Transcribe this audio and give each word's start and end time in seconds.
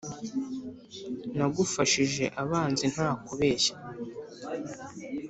Nagufashije 1.37 2.25
abanzi 2.41 2.85
nta 2.93 3.09
kubeshya, 3.25 3.75